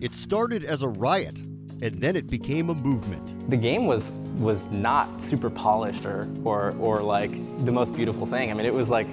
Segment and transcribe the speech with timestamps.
[0.00, 1.40] It started as a riot,
[1.82, 3.50] and then it became a movement.
[3.50, 7.32] The game was was not super polished or or, or like
[7.64, 8.50] the most beautiful thing.
[8.50, 9.08] I mean, it was like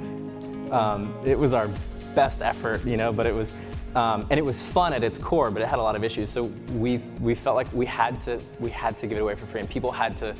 [0.71, 1.69] um, it was our
[2.13, 3.55] best effort, you know, but it was
[3.95, 6.29] um, and it was fun at its core, but it had a lot of issues.
[6.29, 6.43] So
[6.73, 9.61] we we felt like we had to we had to give it away for free,
[9.61, 10.35] and people had to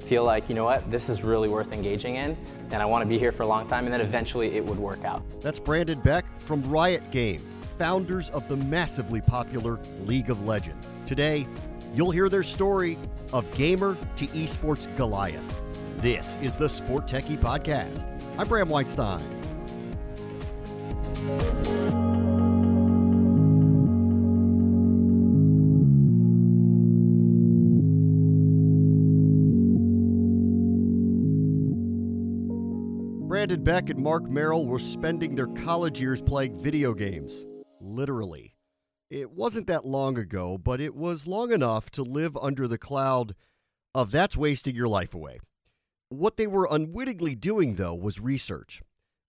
[0.00, 2.38] feel like you know what this is really worth engaging in,
[2.70, 4.78] and I want to be here for a long time, and then eventually it would
[4.78, 5.22] work out.
[5.42, 10.92] That's Brandon Beck from Riot Games, founders of the massively popular League of Legends.
[11.06, 11.46] Today,
[11.94, 12.98] you'll hear their story
[13.32, 15.62] of gamer to esports Goliath.
[15.96, 18.06] This is the SportTechie Podcast.
[18.36, 19.22] I'm Bram Weinstein.
[33.26, 37.46] Brandon Beck and Marc Merrill were spending their college years playing video games.
[38.00, 38.54] Literally.
[39.10, 43.34] It wasn't that long ago, but it was long enough to live under the cloud
[43.94, 45.38] of that's wasting your life away.
[46.08, 48.80] What they were unwittingly doing, though, was research.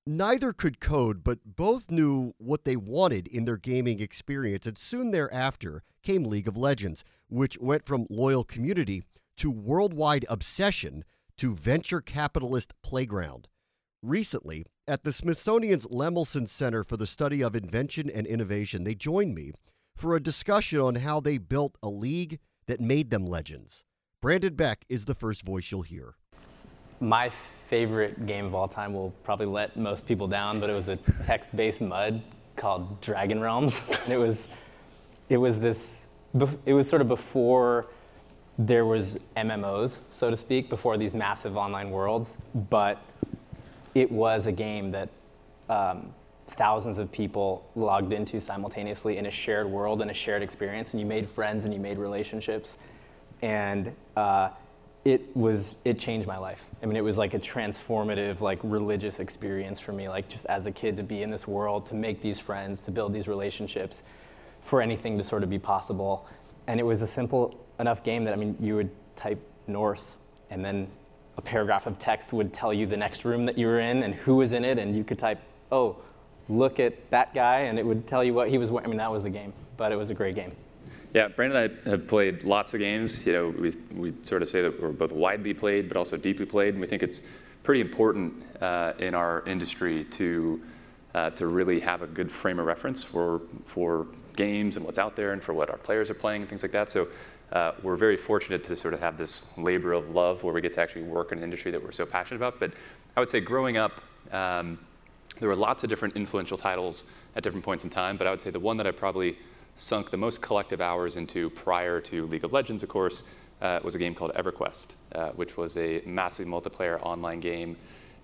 [0.08, 5.12] Neither could code, but both knew what they wanted in their gaming experience, and soon
[5.12, 9.04] thereafter came League of Legends, which went from loyal community
[9.36, 11.04] to worldwide obsession
[11.36, 13.50] to venture capitalist playground.
[14.04, 19.36] Recently, at the Smithsonian's Lemelson Center for the Study of Invention and Innovation, they joined
[19.36, 19.52] me
[19.96, 23.84] for a discussion on how they built a league that made them legends.
[24.20, 26.16] Brandon Beck is the first voice you'll hear.
[27.00, 30.90] My favorite game of all time will probably let most people down, but it was
[30.90, 32.24] a text-based MUD
[32.56, 34.10] called DragonRealms.
[34.10, 34.48] it was,
[35.30, 36.16] it was this,
[36.66, 37.86] it was sort of before
[38.58, 42.98] there was MMOs, so to speak, before these massive online worlds, but
[43.94, 45.10] it was a game that
[45.70, 46.14] um,
[46.50, 51.00] thousands of people logged into simultaneously in a shared world and a shared experience, and
[51.00, 52.78] you made friends and you made relationships,
[53.42, 54.50] and uh,
[55.04, 56.64] it was it changed my life.
[56.84, 60.10] I mean, it was like a transformative, like religious experience for me.
[60.10, 62.92] Like just as a kid to be in this world, to make these friends, to
[62.92, 64.04] build these relationships,
[64.62, 66.28] for anything to sort of be possible,
[66.68, 70.18] and it was a simple enough game that I mean, you would type north,
[70.50, 70.88] and then
[71.38, 74.14] a paragraph of text would tell you the next room that you were in and
[74.14, 75.40] who was in it, and you could type,
[75.72, 75.98] oh,
[76.50, 78.88] look at that guy, and it would tell you what he was wearing.
[78.88, 80.52] I mean, that was the game, but it was a great game.
[81.14, 83.26] Yeah, Brandon and I have played lots of games.
[83.26, 86.46] You know, we, we sort of say that we're both widely played, but also deeply
[86.46, 87.22] played, and we think it's
[87.64, 90.62] pretty important uh, in our industry to
[91.14, 95.18] uh, to really have a good frame of reference for for games and what's out
[95.18, 96.90] there, and for what our players are playing and things like that.
[96.90, 97.08] So
[97.52, 100.74] uh, we're very fortunate to sort of have this labor of love where we get
[100.74, 102.60] to actually work in an industry that we're so passionate about.
[102.60, 102.72] But
[103.16, 104.02] I would say growing up,
[104.32, 104.80] um,
[105.40, 108.42] there were lots of different influential titles at different points in time, but I would
[108.42, 109.38] say the one that I probably
[109.76, 113.24] sunk the most collective hours into prior to League of Legends, of course,
[113.62, 117.76] uh, was a game called EverQuest, uh, which was a massively multiplayer online game.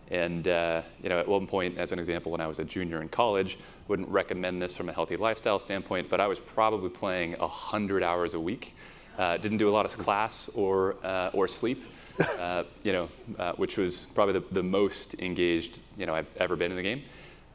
[0.10, 3.02] And uh, you know, at one point, as an example, when I was a junior
[3.02, 7.34] in college, wouldn't recommend this from a healthy lifestyle standpoint, but I was probably playing
[7.34, 8.74] 100 hours a week
[9.18, 11.84] uh, didn't do a lot of class or, uh, or sleep,
[12.20, 16.56] uh, you know, uh, which was probably the, the most engaged, you know, I've ever
[16.56, 17.04] been in the game.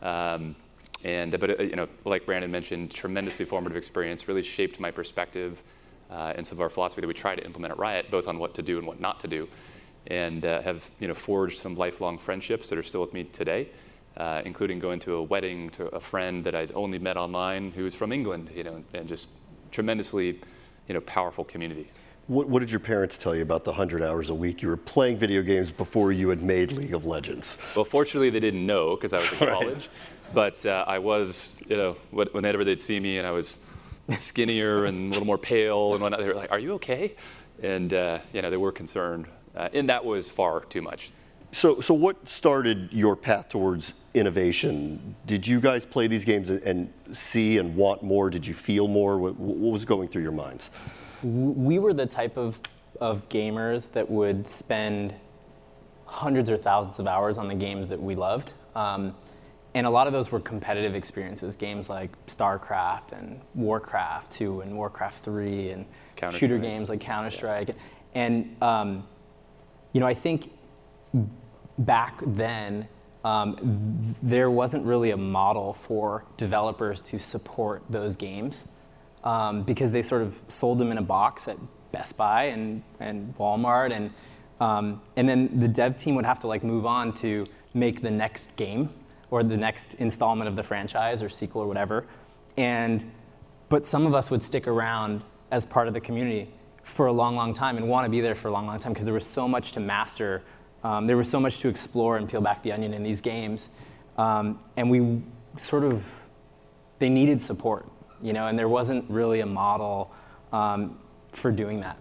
[0.03, 0.57] Um,
[1.05, 5.63] and, but, uh, you know, like Brandon mentioned, tremendously formative experience, really shaped my perspective
[6.11, 8.39] uh, and some of our philosophy that we try to implement at Riot, both on
[8.39, 9.49] what to do and what not to do.
[10.09, 13.69] And have, you know, forged some lifelong friendships that are still with me today.
[14.15, 17.85] Uh, including going to a wedding to a friend that I'd only met online who
[17.85, 19.31] was from England, you know, and just
[19.71, 20.39] tremendously
[20.89, 21.89] you know, powerful community.
[22.29, 24.77] What, what, did your parents tell you about the 100 hours a week you were
[24.77, 27.57] playing video games before you had made League of Legends?
[27.75, 29.75] Well, fortunately, they didn't know because I was in college.
[29.75, 29.89] right.
[30.33, 33.67] But uh, I was, you know, whenever they'd see me and I was
[34.15, 37.15] skinnier and a little more pale and whatnot, they were like, Are you okay?
[37.63, 39.27] And, uh, you know, they were concerned.
[39.55, 41.11] Uh, and that was far too much.
[41.53, 45.15] So, so what started your path towards innovation?
[45.27, 48.31] Did you guys play these games and see and want more?
[48.31, 49.19] Did you feel more?
[49.19, 50.71] What, what was going through your minds?
[51.23, 52.59] We were the type of,
[53.01, 55.15] of gamers that would spend
[56.07, 58.53] hundreds or thousands of hours on the games that we loved.
[58.75, 59.15] Um,
[59.75, 64.77] and a lot of those were competitive experiences, games like StarCraft and Warcraft 2 and
[64.77, 65.87] Warcraft 3 and
[66.33, 67.69] shooter games like Counter-Strike.
[67.69, 67.75] Yeah.
[68.15, 69.07] And, um,
[69.93, 70.51] you know, I think
[71.79, 72.89] back then,
[73.25, 78.65] um, there wasn't really a model for developers to support those games
[79.25, 81.57] um, because they sort of sold them in a box at
[81.93, 84.11] Best Buy and, and Walmart, and
[84.61, 88.11] um, and then the dev team would have to like move on to make the
[88.11, 88.91] next game
[89.31, 92.07] or the next installment of the franchise or sequel or whatever,
[92.57, 93.11] and
[93.69, 96.53] but some of us would stick around as part of the community
[96.83, 98.93] for a long, long time and want to be there for a long, long time
[98.93, 100.43] because there was so much to master.
[100.85, 103.69] Um, there was so much to explore and peel back the onion in these games.
[104.19, 105.23] Um, and we
[105.57, 106.05] sort of,
[106.99, 107.87] they needed support,
[108.21, 110.13] you know, and there wasn't really a model
[110.53, 110.99] um,
[111.33, 111.97] for doing that.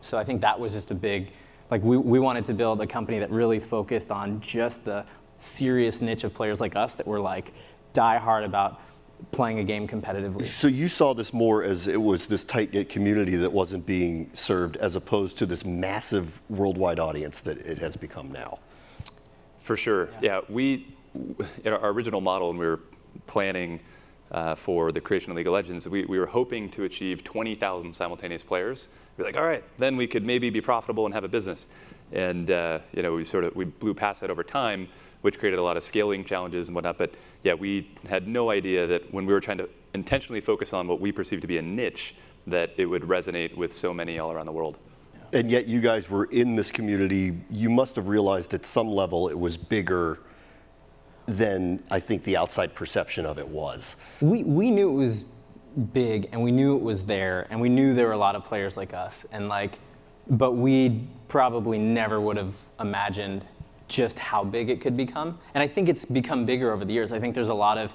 [0.00, 1.30] So I think that was just a big,
[1.70, 5.04] like we, we wanted to build a company that really focused on just the
[5.38, 7.52] serious niche of players like us that were like
[7.92, 8.80] die hard about
[9.32, 10.48] playing a game competitively.
[10.48, 14.30] So you saw this more as it was this tight knit community that wasn't being
[14.32, 18.58] served, as opposed to this massive worldwide audience that it has become now.
[19.58, 20.36] For sure, yeah.
[20.36, 20.86] yeah we,
[21.64, 22.80] in our original model, when we were
[23.26, 23.80] planning
[24.30, 27.92] uh, for the creation of League of Legends, we, we were hoping to achieve 20,000
[27.92, 28.88] simultaneous players.
[29.16, 31.68] We're like, all right, then we could maybe be profitable and have a business.
[32.12, 34.88] And uh, you know, we sort of we blew past that over time
[35.24, 36.98] which created a lot of scaling challenges and whatnot.
[36.98, 40.86] But yeah, we had no idea that when we were trying to intentionally focus on
[40.86, 42.14] what we perceived to be a niche,
[42.46, 44.76] that it would resonate with so many all around the world.
[45.32, 47.40] And yet, you guys were in this community.
[47.48, 50.20] You must have realized at some level it was bigger
[51.24, 53.96] than I think the outside perception of it was.
[54.20, 55.24] We, we knew it was
[55.94, 58.44] big and we knew it was there and we knew there were a lot of
[58.44, 59.78] players like us and like
[60.28, 63.44] but we probably never would have imagined
[63.88, 65.38] just how big it could become.
[65.54, 67.12] And I think it's become bigger over the years.
[67.12, 67.92] I think there's a lot of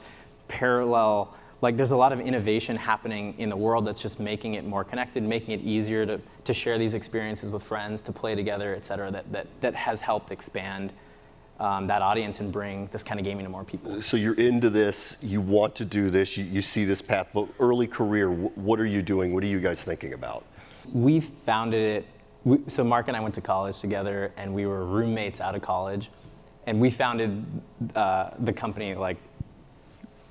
[0.47, 4.65] parallel, like there's a lot of innovation happening in the world that's just making it
[4.65, 8.75] more connected, making it easier to, to share these experiences with friends, to play together,
[8.75, 10.91] et cetera, that, that, that has helped expand
[11.59, 14.01] um, that audience and bring this kind of gaming to more people.
[14.01, 17.47] So you're into this, you want to do this, you, you see this path, but
[17.59, 19.33] early career, what are you doing?
[19.33, 20.45] What are you guys thinking about?
[20.93, 22.05] We founded it
[22.43, 25.61] we, so Marc and I went to college together, and we were roommates out of
[25.61, 26.09] college,
[26.65, 27.45] and we founded
[27.95, 29.17] uh, the company like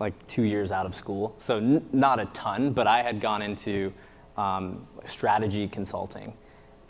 [0.01, 1.35] like two years out of school.
[1.39, 3.93] So n- not a ton, but I had gone into
[4.37, 6.33] um, strategy consulting,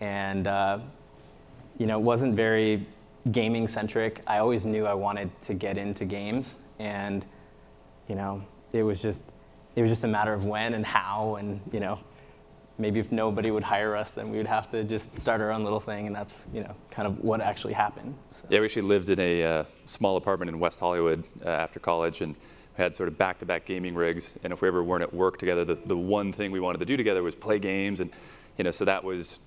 [0.01, 0.79] and uh,
[1.79, 2.87] you know, it wasn't very
[3.33, 4.23] gaming centric.
[4.27, 7.25] I always knew I wanted to get into games, and
[8.09, 8.43] you know,
[8.73, 9.33] it was just
[9.75, 11.99] it was just a matter of when and how, and you know,
[12.79, 15.65] maybe if nobody would hire us, then we would have to just start our own
[15.65, 18.15] little thing, and that's you know kind of what actually happened.
[18.33, 18.47] So.
[18.49, 22.21] Yeah, we actually lived in a uh, small apartment in West Hollywood uh, after college,
[22.21, 22.37] and
[22.77, 24.39] had sort of back-to-back gaming rigs.
[24.45, 26.85] And if we ever weren't at work together, the, the one thing we wanted to
[26.85, 28.11] do together was play games, and
[28.57, 29.41] you know, so that was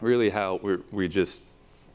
[0.00, 1.44] really how we we just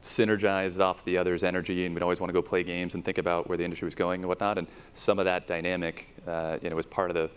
[0.01, 3.18] synergized off the other's energy, and we'd always want to go play games and think
[3.18, 4.57] about where the industry was going and whatnot.
[4.57, 7.29] And some of that dynamic, uh, you know, was part of the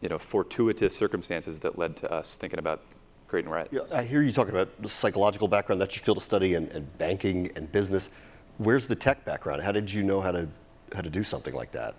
[0.00, 2.82] you know, fortuitous circumstances that led to us thinking about
[3.26, 3.68] creating Riot.
[3.70, 5.80] Yeah, I hear you talking about the psychological background.
[5.80, 8.10] That's your field of study and, and banking and business.
[8.56, 9.62] Where's the tech background?
[9.62, 10.48] How did you know how to
[10.94, 11.94] how to do something like that?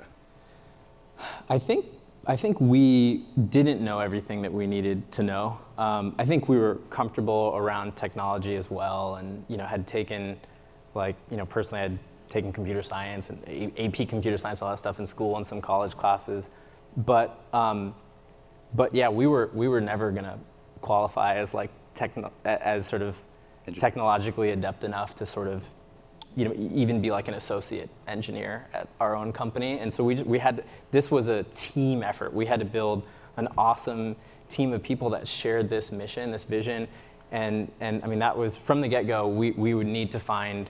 [1.47, 1.85] I think
[2.25, 5.59] I think we didn't know everything that we needed to know.
[5.77, 10.39] Um, I think we were comfortable around technology as well, and you know had taken,
[10.95, 14.79] like you know personally, I had taken computer science and AP computer science, all that
[14.79, 16.49] stuff in school and some college classes.
[16.97, 17.95] But um,
[18.75, 20.39] but yeah, we were we were never gonna
[20.81, 23.21] qualify as like techno- as sort of
[23.77, 25.69] technologically adept enough to sort of
[26.35, 29.79] you know even be like an associate engineer at our own company.
[29.79, 32.33] And so we we had this was a team effort.
[32.33, 33.03] We had to build
[33.37, 34.15] an awesome
[34.49, 36.87] team of people that shared this mission, this vision.
[37.31, 40.19] And, and I mean, that was from the get go, we, we would need to
[40.19, 40.69] find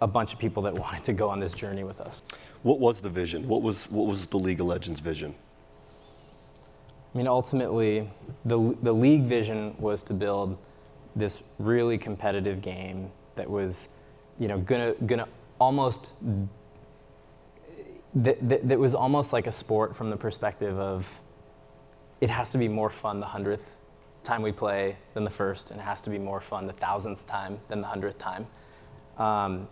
[0.00, 2.22] a bunch of people that wanted to go on this journey with us.
[2.62, 3.48] What was the vision?
[3.48, 5.34] What was, what was the League of Legends vision?
[7.16, 8.10] I mean, ultimately,
[8.44, 10.58] the, the league vision was to build
[11.16, 13.96] this really competitive game that was,
[14.38, 15.26] you know, gonna, gonna
[15.58, 16.12] almost,
[18.14, 21.22] that, that, that was almost like a sport from the perspective of
[22.20, 23.76] it has to be more fun the hundredth
[24.22, 27.26] time we play than the first, and it has to be more fun the thousandth
[27.26, 28.46] time than the hundredth time.
[29.16, 29.68] Um,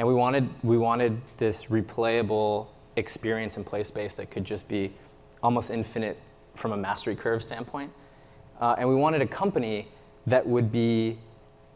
[0.00, 4.92] and we wanted, we wanted this replayable experience in play space that could just be
[5.44, 6.18] almost infinite
[6.58, 7.92] from a mastery curve standpoint.
[8.60, 9.88] Uh, and we wanted a company
[10.26, 11.18] that would be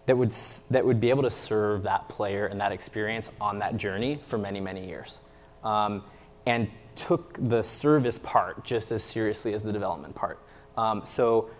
[0.06, 0.32] that would
[0.70, 4.36] that would be able to serve that player and that experience on that journey for
[4.36, 5.20] many many years,
[5.62, 6.02] um,
[6.46, 10.40] and took the service part just as seriously as the development part.
[10.76, 11.50] Um, so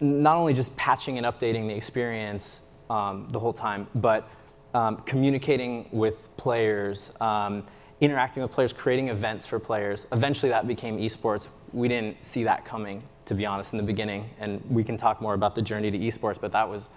[0.00, 2.60] not only just patching and updating the experience
[2.90, 4.28] um, the whole time, but
[4.74, 7.62] um, communicating with players, um,
[8.00, 10.06] interacting with players, creating events for players.
[10.12, 14.28] Eventually, that became esports, we didn't see that coming, to be honest, in the beginning.
[14.38, 16.88] And we can talk more about the journey to esports, but that was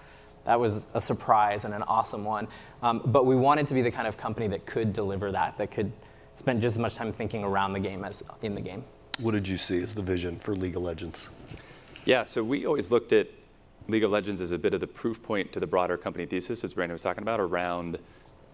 [0.46, 2.48] that was a surprise and an awesome one.
[2.84, 5.72] Um, but we wanted to be the kind of company that could deliver that, that
[5.72, 5.92] could
[6.36, 8.84] spend just as much time thinking around the game as in the game.
[9.20, 11.30] what did you see as the vision for League of Legends?
[12.04, 13.28] Yeah, so we always looked at
[13.88, 16.64] League of Legends as a bit of the proof point to the broader company thesis,
[16.64, 17.98] as Brandon was talking about, around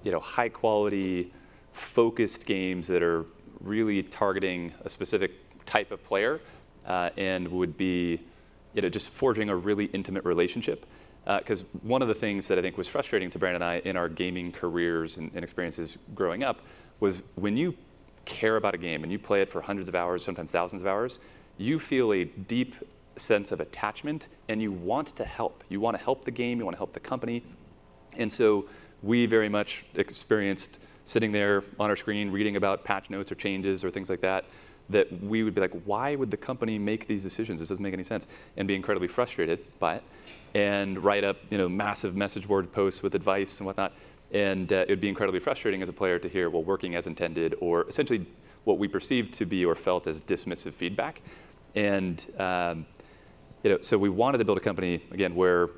[0.03, 1.33] you know high quality,
[1.73, 3.25] focused games that are
[3.59, 5.31] really targeting a specific
[5.71, 6.41] type of player
[6.85, 8.19] uh, and would be
[8.73, 10.85] you know just forging a really intimate relationship.
[11.25, 13.89] Because uh, one of the things that I think was frustrating to Brandon and I
[13.89, 16.61] in our gaming careers and, and experiences growing up
[16.99, 17.75] was when you
[18.25, 20.87] care about a game and you play it for hundreds of hours, sometimes thousands of
[20.87, 21.19] hours,
[21.57, 22.73] you feel a deep
[23.17, 25.63] sense of attachment and you want to help.
[25.69, 27.43] You want to help the game, you want to help the company.
[28.17, 28.67] And so
[29.03, 33.83] we very much experienced sitting there on our screen reading about patch notes or changes
[33.83, 34.45] or things like that
[34.89, 37.59] that we would be like, why would the company make these decisions?
[37.59, 38.27] This doesn't make any sense,
[38.57, 40.03] and be incredibly frustrated by it,
[40.53, 43.93] and write up you know massive message board posts with advice and whatnot.
[44.31, 47.05] And uh, it would be incredibly frustrating as a player to hear, well, working as
[47.05, 48.25] intended, or essentially
[48.63, 51.21] what we perceived to be or felt as dismissive feedback.
[51.75, 52.85] And um,
[53.63, 55.69] you know, so we wanted to build a company again where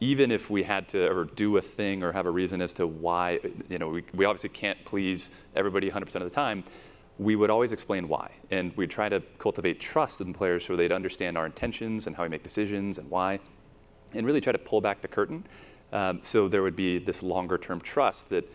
[0.00, 2.86] even if we had to ever do a thing or have a reason as to
[2.86, 6.64] why, you know, we, we obviously can't please everybody 100% of the time,
[7.18, 8.30] we would always explain why.
[8.50, 12.22] And we'd try to cultivate trust in players so they'd understand our intentions and how
[12.22, 13.40] we make decisions and why,
[14.14, 15.44] and really try to pull back the curtain
[15.92, 18.50] um, so there would be this longer term trust that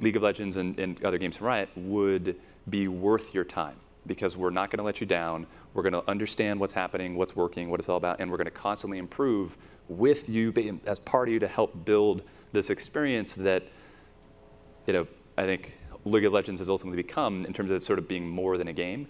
[0.00, 2.36] League of Legends and, and other games from Riot would
[2.68, 5.46] be worth your time because we're not going to let you down.
[5.74, 8.46] We're going to understand what's happening, what's working, what it's all about, and we're going
[8.46, 9.56] to constantly improve
[9.88, 10.52] with you
[10.86, 12.22] as part of you to help build
[12.52, 13.62] this experience that,
[14.86, 18.08] you know, I think League of Legends has ultimately become in terms of sort of
[18.08, 19.08] being more than a game.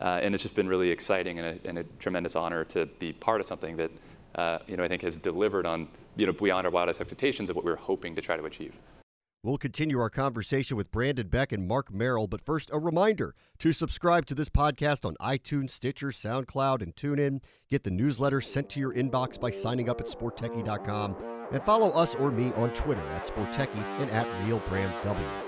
[0.00, 3.12] Uh, and it's just been really exciting and a, and a, tremendous honor to be
[3.12, 3.90] part of something that,
[4.34, 7.56] uh, you know, I think has delivered on, you know, beyond our wildest expectations of
[7.56, 8.74] what we were hoping to try to achieve.
[9.46, 13.72] We'll continue our conversation with Brandon Beck and Marc Merrill, but first, a reminder to
[13.72, 17.44] subscribe to this podcast on iTunes, Stitcher, SoundCloud, and TuneIn.
[17.70, 21.16] Get the newsletter sent to your inbox by signing up at sporttechie.com,
[21.52, 25.45] and follow us or me on Twitter at sporttechie and at RealBrandW.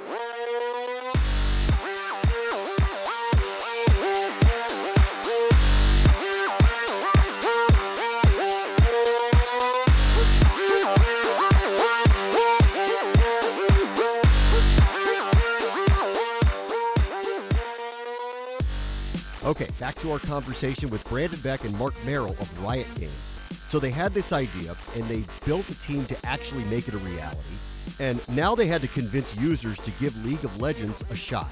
[19.61, 23.41] Okay, back to our conversation with Brandon Beck and Marc Merrill of Riot Games.
[23.69, 26.99] So they had this idea and they built a team to actually make it a
[26.99, 27.57] reality.
[27.99, 31.51] And now they had to convince users to give League of Legends a shot.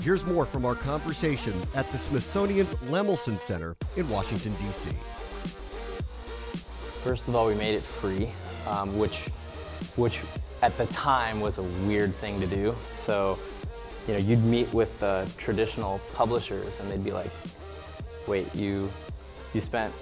[0.00, 4.90] Here's more from our conversation at the Smithsonian's Lemelson Center in Washington, D.C.
[7.02, 8.28] First of all, we made it free,
[8.68, 9.26] um, which,
[9.96, 10.20] which
[10.62, 12.76] at the time was a weird thing to do.
[12.94, 13.40] So
[14.06, 17.30] you know, you'd meet with the traditional publishers and they'd be like,
[18.26, 18.90] wait, you,
[19.54, 19.92] you spent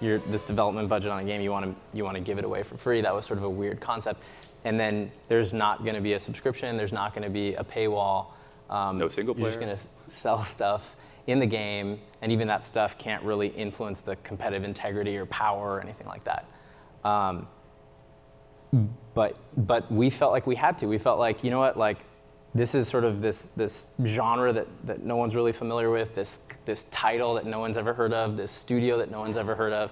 [0.00, 2.44] your, this development budget on a game, you want to you want to give it
[2.44, 3.00] away for free.
[3.00, 4.22] That was sort of a weird concept.
[4.64, 6.76] And then there's not going to be a subscription.
[6.76, 8.26] There's not going to be a paywall.
[8.68, 9.52] Um, no single player.
[9.52, 13.48] You're just going to sell stuff in the game, and even that stuff can't really
[13.48, 16.46] influence the competitive integrity or power or anything like that.
[17.04, 17.48] Um,
[19.14, 20.86] but but we felt like we had to.
[20.86, 21.98] We felt like you know what, like
[22.56, 26.40] this is sort of this, this genre that, that no one's really familiar with, this,
[26.64, 29.72] this title that no one's ever heard of, this studio that no one's ever heard
[29.72, 29.90] of.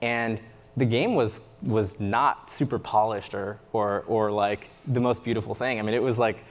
[0.00, 0.40] And
[0.76, 5.78] the game was, was not super polished or, or, or like the most beautiful thing.
[5.78, 6.44] I mean, it was like,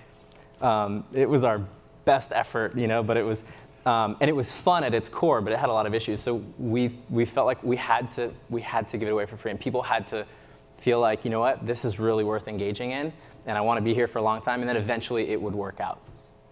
[0.61, 1.61] um, it was our
[2.05, 3.43] best effort, you know, but it was,
[3.85, 6.21] um, and it was fun at its core, but it had a lot of issues.
[6.21, 9.37] So we, we felt like we had, to, we had to give it away for
[9.37, 10.25] free, and people had to
[10.77, 13.11] feel like, you know what, this is really worth engaging in
[13.47, 15.55] and I want to be here for a long time, and then eventually it would
[15.55, 16.01] work out.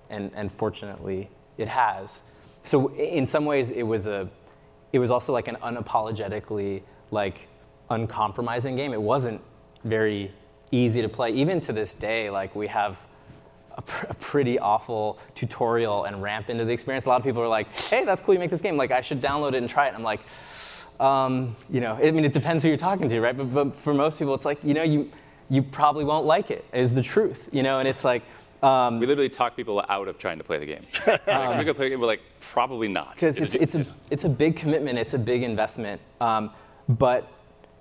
[0.10, 2.22] And, and fortunately, it has.
[2.64, 4.30] So in some ways, it was a,
[4.94, 7.50] it was also like an unapologetically like
[7.90, 8.94] uncompromising game.
[8.94, 9.42] It wasn't
[9.84, 10.32] very
[10.72, 11.32] easy to play.
[11.32, 12.98] Even to this day, like we have
[13.78, 17.06] a, pr- a, pretty awful tutorial and ramp into the experience.
[17.06, 18.34] A lot of people are like, "Hey, that's cool.
[18.34, 18.78] You make this game.
[18.78, 20.22] Like, I should download it and try it." And I'm like,
[21.00, 23.36] um, you know, I mean, it depends who you're talking to, right?
[23.36, 25.12] But, but for most people, it's like, you know, you
[25.50, 27.80] you probably won't like it, is the truth, you know?
[27.80, 28.24] And it's like,
[28.64, 30.86] um, we literally talk people out of trying to play the game.
[31.08, 33.14] like, um, we go play a game, we're like, probably not.
[33.14, 36.02] Because it's, it's, a, it's a big commitment, it's a big investment.
[36.20, 36.52] Um,
[36.90, 37.32] but,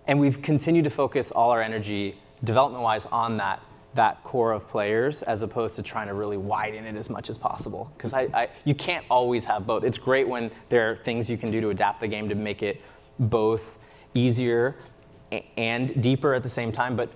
[0.07, 3.63] and we've continued to focus all our energy, development wise, on that,
[3.95, 7.39] that core of players as opposed to trying to really widen it as much as
[7.39, 7.91] possible.
[7.97, 9.85] Because I, I, you can't always have both.
[9.85, 12.63] It's great when there are things you can do to adapt the game to make
[12.63, 12.83] it
[13.19, 13.79] both
[14.15, 14.77] easier
[15.57, 17.11] and deeper at the same time, but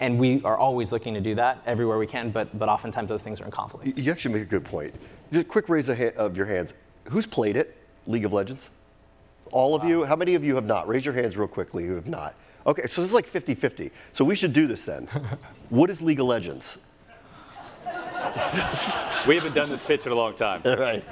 [0.00, 3.22] and we are always looking to do that everywhere we can, but, but oftentimes those
[3.22, 3.96] things are in conflict.
[3.96, 4.94] You actually make a good point.
[5.32, 6.74] Just a quick raise of your hands.
[7.04, 7.76] Who's played it?
[8.06, 8.70] League of Legends?
[9.52, 10.04] All of you?
[10.04, 10.88] How many of you have not?
[10.88, 12.34] Raise your hands real quickly who have not.
[12.66, 13.90] Okay, so this is like 50 50.
[14.12, 15.06] So we should do this then.
[15.68, 16.78] what is League of Legends?
[19.26, 20.62] We haven't done this pitch in a long time.
[20.64, 21.04] All right.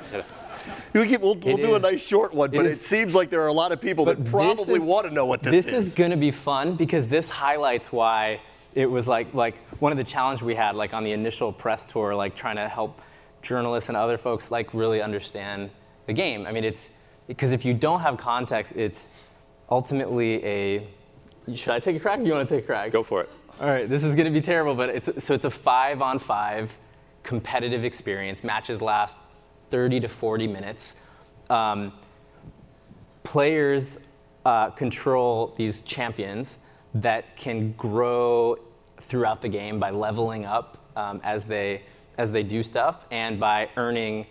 [0.92, 3.42] Keep, we'll we'll It do a nice short one, but it is- seems like there
[3.42, 5.86] are a lot of people that probably is- want to know what this, this is.
[5.88, 8.40] is going to be fun because this highlights why
[8.74, 11.84] it was like like one of the challenge we had like on the initial press
[11.84, 13.02] tour like trying to help
[13.42, 15.68] journalists and other folks like really understand
[16.06, 16.88] the game i mean it's
[17.26, 19.08] because if you don't have context it's
[19.70, 20.86] ultimately a
[21.54, 23.30] should i take a crack or you want to take a crack Go for it.
[23.60, 26.18] all right, this is going to be terrible, but it's so it's a five on
[26.18, 26.76] five
[27.22, 28.42] competitive experience.
[28.42, 29.16] Matches last
[29.72, 30.94] 30 to 40 minutes.
[31.48, 31.94] Um,
[33.24, 34.06] players
[34.44, 36.58] uh, control these champions
[36.94, 38.58] that can grow
[39.00, 41.82] throughout the game by leveling up um, as they
[42.18, 44.26] as they do stuff and by earning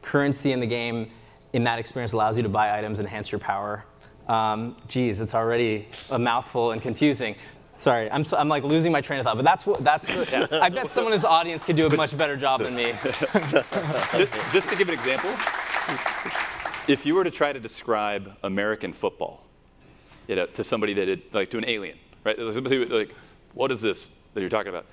[0.00, 1.10] currency in the game.
[1.52, 3.84] In that experience, allows you to buy items, and enhance your power.
[4.28, 7.36] Um, geez, it's already a mouthful and confusing.
[7.78, 10.08] Sorry, I'm, so, I'm like losing my train of thought, but that's what that's.
[10.52, 12.94] I bet someone in this audience could do a much better job than me.
[13.02, 15.30] just, just to give an example,
[16.88, 19.44] if you were to try to describe American football,
[20.26, 22.36] you know, to somebody that had, like to an alien, right?
[22.36, 23.14] Somebody like,
[23.54, 24.86] what is this that you're talking about?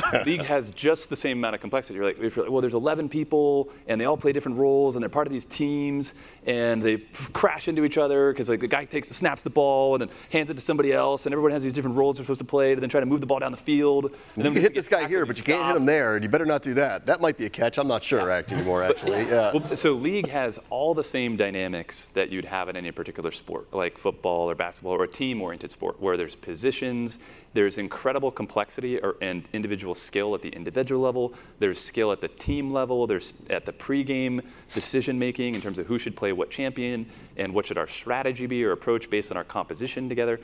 [0.26, 1.96] League has just the same amount of complexity.
[1.96, 5.02] You're like, you're like, well, there's 11 people, and they all play different roles, and
[5.02, 6.14] they're part of these teams,
[6.46, 9.94] and they f- crash into each other because like the guy takes snaps the ball
[9.94, 12.40] and then hands it to somebody else, and everyone has these different roles they're supposed
[12.40, 14.06] to play, and then try to move the ball down the field.
[14.06, 16.14] And you then can hit this guy here, but you can't hit him there.
[16.14, 17.06] and you better not do that.
[17.06, 17.78] That might be a catch.
[17.78, 19.22] I'm not sure act anymore, actually.
[19.24, 19.52] Yeah.
[19.52, 23.72] Well, so league has all the same dynamics that you'd have in any particular sport,
[23.74, 27.18] like football or basketball or a team-oriented sport, where there's positions,
[27.54, 32.28] there's incredible complexity or, and individual skill at the individual level, there's skill at the
[32.28, 36.50] team level, there's at the pregame decision making in terms of who should play what
[36.50, 40.40] champion and what should our strategy be or approach based on our composition together,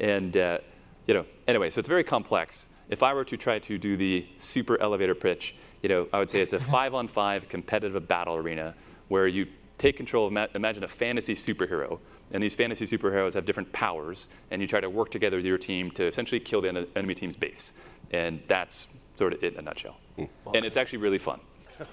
[0.00, 0.58] and uh,
[1.06, 2.68] you know, anyway, so it's very complex.
[2.88, 6.30] If I were to try to do the super elevator pitch, you know, I would
[6.30, 8.74] say it's a five-on-five competitive battle arena
[9.08, 9.46] where you
[9.78, 11.98] take control of, ma- imagine a fantasy superhero,
[12.32, 15.58] and these fantasy superheroes have different powers, and you try to work together with your
[15.58, 17.72] team to essentially kill the en- enemy team's base.
[18.10, 19.98] And that's sort of it in a nutshell.
[20.18, 21.40] And it's actually really fun,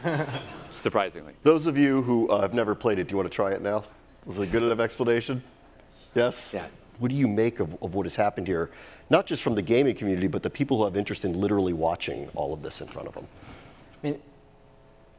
[0.77, 1.33] surprisingly.
[1.43, 3.61] Those of you who uh, have never played it, do you want to try it
[3.61, 3.83] now?
[4.25, 5.43] Was it a good enough explanation?
[6.15, 6.51] Yes?
[6.53, 6.67] Yeah.
[6.99, 8.71] What do you make of, of what has happened here?
[9.09, 12.29] Not just from the gaming community, but the people who have interest in literally watching
[12.35, 13.27] all of this in front of them.
[14.03, 14.21] I mean,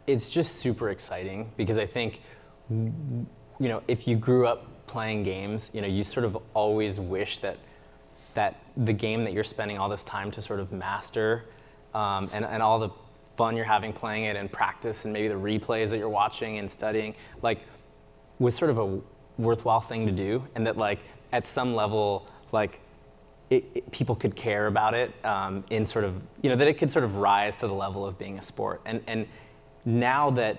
[0.07, 2.21] it's just super exciting because I think,
[2.71, 3.27] you
[3.59, 7.57] know, if you grew up playing games, you know, you sort of always wish that
[8.35, 11.45] that the game that you're spending all this time to sort of master,
[11.95, 12.91] um, and, and all the
[13.37, 16.71] fun you're having playing it and practice and maybe the replays that you're watching and
[16.71, 17.59] studying, like,
[18.39, 19.01] was sort of a
[19.39, 20.99] worthwhile thing to do, and that like
[21.33, 22.81] at some level, like
[23.51, 26.75] it, it- people could care about it um, in sort of you know that it
[26.79, 28.81] could sort of rise to the level of being a sport.
[28.85, 29.27] And and
[29.85, 30.57] now that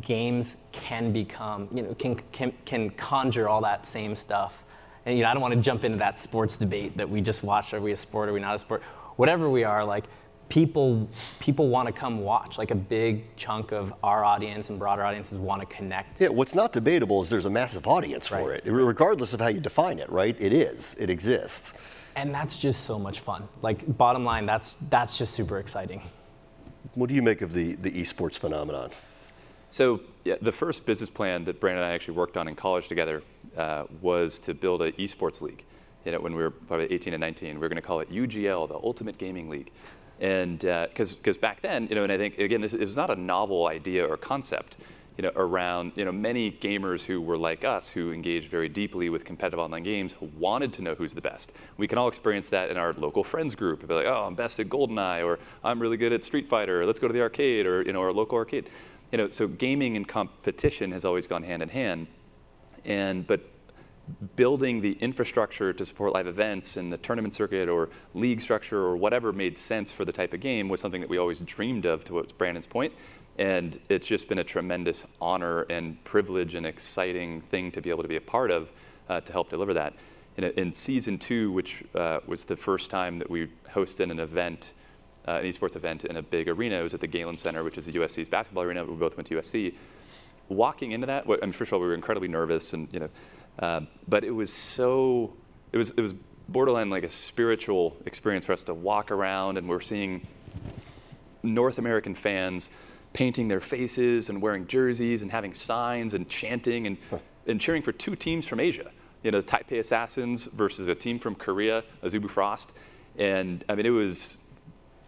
[0.00, 4.64] games can become you know can can, can conjure all that same stuff.
[5.04, 7.42] And you know I don't want to jump into that sports debate that we just
[7.42, 7.72] watched.
[7.74, 8.28] Are we a sport?
[8.28, 8.82] Are we not a sport?
[9.16, 10.04] Whatever we are like
[10.48, 11.08] people
[11.40, 12.58] people want to come watch.
[12.58, 16.20] Like a big chunk of our audience and broader audiences want to connect.
[16.20, 19.60] Yeah, what's not debatable is there's a massive audience for it, regardless of how you
[19.60, 20.36] define it, right?
[20.38, 21.72] It is, it exists.
[22.14, 23.48] and that's just so much fun.
[23.62, 26.00] Like bottom line that's that's just super exciting.
[26.94, 28.90] What do you make of the, the esports phenomenon?
[29.70, 32.88] So yeah, the first business plan that Brandon and I actually worked on in college
[32.88, 33.22] together
[33.56, 35.64] uh, was to build an esports league.
[36.04, 38.10] You know, when we were probably 18 and 19, we were going to call it
[38.10, 39.72] UGL, the Ultimate Gaming League.
[40.20, 43.10] And because because back then, you know, and I think again, this it was not
[43.10, 44.76] a novel idea or concept.
[45.18, 49.08] You know, around you know many gamers who were like us, who engaged very deeply
[49.08, 51.56] with competitive online games, wanted to know who's the best.
[51.78, 53.78] We can all experience that in our local friends group.
[53.78, 56.82] It'd be like, oh, I'm best at GoldenEye, or I'm really good at Street Fighter.
[56.82, 58.68] Or, Let's go to the arcade, or you know, our local arcade.
[59.12, 62.06] You know, so gaming and competition has always gone hand in hand.
[62.84, 63.40] And but
[64.36, 68.96] building the infrastructure to support live events and the tournament circuit or league structure or
[68.96, 72.04] whatever made sense for the type of game was something that we always dreamed of
[72.04, 72.92] to what Brandon's point.
[73.38, 78.02] And it's just been a tremendous honor and privilege and exciting thing to be able
[78.02, 78.72] to be a part of
[79.08, 79.94] uh, to help deliver that.
[80.36, 84.72] In, in season two, which uh, was the first time that we hosted an event,
[85.26, 87.78] uh, an esports event in a big arena, it was at the Galen Center, which
[87.78, 88.84] is the USC's basketball arena.
[88.84, 89.74] We both went to USC
[90.48, 93.00] walking into that, well, I mean, first of all, we were incredibly nervous, and you
[93.00, 93.08] know,
[93.58, 95.34] uh, but it was so,
[95.72, 96.14] it was it was
[96.48, 100.26] borderline like a spiritual experience for us to walk around, and we're seeing
[101.42, 102.70] North American fans
[103.12, 106.98] painting their faces and wearing jerseys and having signs and chanting and,
[107.46, 108.90] and cheering for two teams from Asia.
[109.22, 112.72] You know, the Taipei Assassins versus a team from Korea, Azubu Frost.
[113.16, 114.44] And I mean, it was,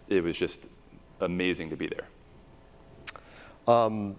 [0.08, 0.68] it was just
[1.20, 2.06] amazing to be there.
[3.66, 4.16] Um,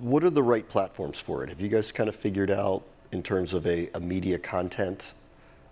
[0.00, 1.48] what are the right platforms for it?
[1.48, 5.14] Have you guys kind of figured out in terms of a, a media content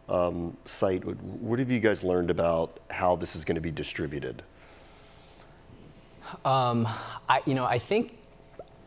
[0.08, 1.04] um, site?
[1.04, 4.42] What, what have you guys learned about how this is going to be distributed?
[6.44, 6.88] Um,
[7.28, 8.16] I, you know, I think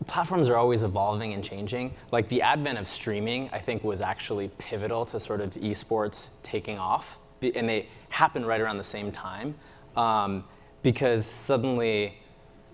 [0.08, 1.94] platforms are always evolving and changing.
[2.12, 6.78] Like the advent of streaming, I think was actually pivotal to sort of esports taking
[6.78, 9.56] off, and they happened right around the same time,
[9.96, 10.44] um,
[10.82, 12.18] because suddenly,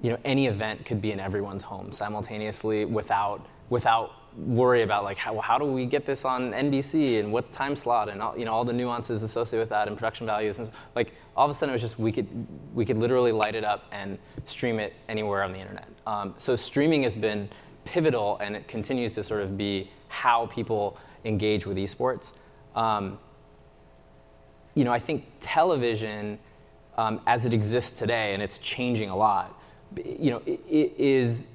[0.01, 5.17] you know, any event could be in everyone's home simultaneously without without worry about like
[5.17, 8.45] how, how do we get this on NBC and what time slot and all, you
[8.45, 11.53] know all the nuances associated with that and production values and like all of a
[11.53, 12.27] sudden it was just we could
[12.73, 15.87] we could literally light it up and stream it anywhere on the internet.
[16.05, 17.49] Um, so streaming has been
[17.85, 22.31] pivotal and it continues to sort of be how people engage with esports.
[22.75, 23.17] Um,
[24.75, 26.39] you know I think television
[26.99, 29.59] um, as it exists today and it's changing a lot.
[29.95, 31.47] You know it, it is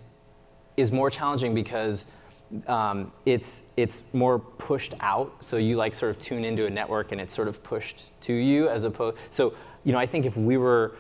[0.76, 2.07] is more challenging because
[2.66, 5.37] um, it's it's more pushed out.
[5.40, 8.33] So you like sort of tune into a network and it's sort of pushed to
[8.33, 9.18] you as opposed.
[9.30, 9.54] So
[9.85, 10.96] you know, I think if we were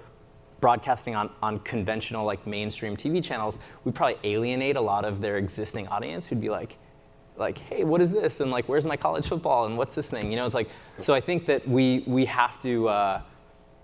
[0.60, 5.38] broadcasting on, on conventional like mainstream TV channels, we'd probably alienate a lot of their
[5.38, 6.76] existing audience who'd be like,
[7.36, 8.40] like, hey, what is this?
[8.40, 9.66] And like, where's my college football?
[9.66, 10.30] And what's this thing?
[10.30, 12.88] You know, it's like, so I think that we we have to.
[12.88, 13.22] Uh,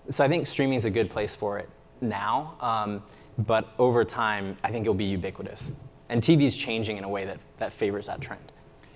[0.09, 1.69] so I think streaming is a good place for it
[2.01, 3.03] now, um,
[3.37, 5.73] but over time, I think it'll be ubiquitous.
[6.09, 8.51] And TV is changing in a way that, that favors that trend.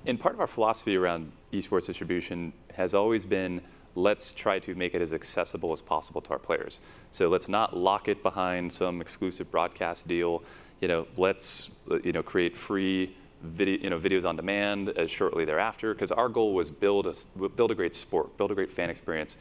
[0.06, 3.62] And part of our philosophy around esports distribution has always been
[3.96, 6.82] let's try to make it as accessible as possible to our players.
[7.12, 10.44] So let's not lock it behind some exclusive broadcast deal.
[10.82, 11.72] You know, let's
[12.04, 15.94] you know create free video, you know, videos on demand as shortly thereafter.
[15.94, 19.38] Because our goal was build a build a great sport, build a great fan experience,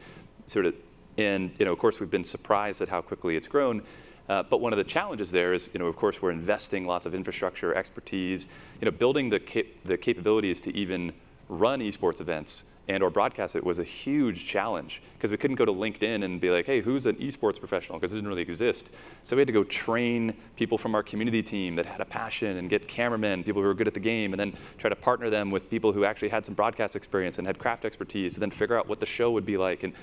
[0.47, 0.73] sort of.
[1.17, 3.81] And you know, of course, we've been surprised at how quickly it's grown.
[4.27, 7.05] Uh, but one of the challenges there is, you know, of course, we're investing lots
[7.05, 8.47] of infrastructure, expertise,
[8.81, 11.13] you know, building the, cap- the capabilities to even
[11.47, 15.65] run esports events and or broadcast it was a huge challenge because we couldn't go
[15.65, 17.97] to LinkedIn and be like, hey, who's an esports professional?
[17.97, 18.91] Because it didn't really exist.
[19.23, 22.57] So we had to go train people from our community team that had a passion
[22.57, 25.29] and get cameramen, people who were good at the game, and then try to partner
[25.29, 28.51] them with people who actually had some broadcast experience and had craft expertise, and then
[28.51, 29.83] figure out what the show would be like.
[29.83, 29.93] And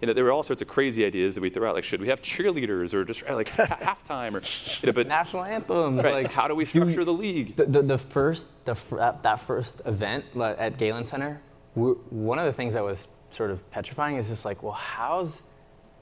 [0.00, 2.00] you know, there were all sorts of crazy ideas that we threw out, like should
[2.00, 4.42] we have cheerleaders or just like halftime or,
[4.80, 6.02] you know, but national anthems.
[6.02, 7.54] Right, like how do we structure the league?
[7.54, 8.74] The, the, the first, the,
[9.22, 11.40] that first event at Galen Center,
[11.74, 15.42] one of the things that was sort of petrifying is just like, well, how's,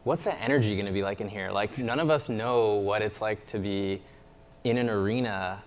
[0.05, 1.51] what's the energy going to be like in here?
[1.51, 4.03] Like none of us know what it's like to be
[4.65, 5.63] in an arena,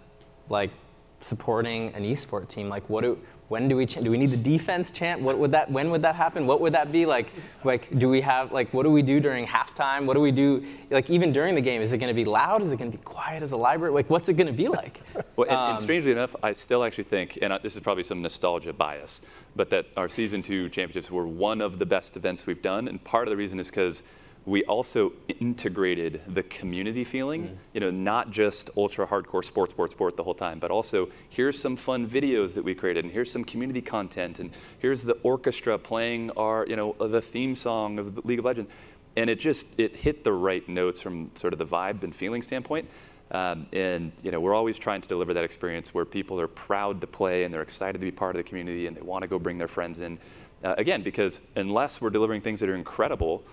[0.50, 0.72] like
[1.20, 2.70] supporting an esport team.
[2.70, 3.18] Like what do
[3.49, 5.21] when do we do we need the defense chant?
[5.21, 6.47] What would that when would that happen?
[6.47, 7.27] What would that be like?
[7.63, 10.06] Like do we have like what do we do during halftime?
[10.06, 11.82] What do we do like even during the game?
[11.82, 12.62] Is it going to be loud?
[12.62, 13.93] Is it going to be quiet as a library?
[13.93, 15.01] Like what's it going to be like?
[15.36, 18.21] well, and, um, and, strangely enough, I still actually think, and this is probably some
[18.21, 19.21] nostalgia bias,
[19.56, 23.03] but that our season two championships were one of the best events we've done, and
[23.03, 24.03] part of the reason is because
[24.45, 27.56] we also integrated the community feeling, mm.
[27.73, 31.60] you know, not just ultra hardcore sport, sport, sport the whole time, but also here's
[31.60, 35.77] some fun videos that we created, and here's some community content, and here's the orchestra
[35.77, 38.69] playing our, you know, the theme song of the League of Legends.
[39.15, 42.41] And it just, it hit the right notes from sort of the vibe and feeling
[42.41, 42.89] standpoint.
[43.32, 47.01] Um, and you know, we're always trying to deliver that experience where people are proud
[47.01, 49.27] to play and they're excited to be part of the community and they want to
[49.27, 50.19] go bring their friends in.
[50.63, 53.43] Uh, again, because unless we're delivering things that are incredible,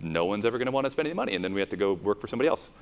[0.00, 1.76] no one's ever going to want to spend any money, and then we have to
[1.76, 2.72] go work for somebody else.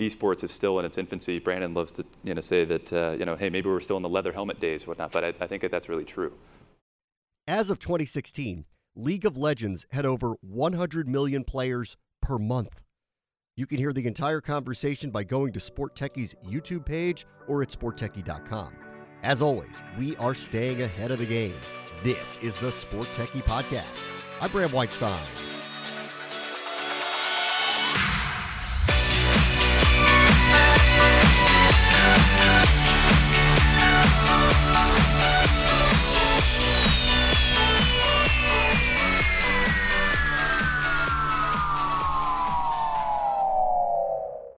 [0.00, 1.38] Esports is still in its infancy.
[1.38, 4.02] Brandon loves to you know, say that, uh, you know, hey, maybe we're still in
[4.02, 6.32] the leather helmet days, whatnot, but I, I think that that's really true.
[7.46, 12.82] As of 2016, League of Legends had over 100 million players per month.
[13.56, 18.72] You can hear the entire conversation by going to SportTechie's YouTube page or at sporttechie.com.
[19.22, 21.54] As always, we are staying ahead of the game.
[22.04, 24.12] This is the Sport Techie Podcast.
[24.40, 25.57] I'm Bram Weinstein.